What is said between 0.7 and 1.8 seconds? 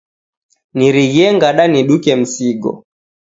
Nirighie ngada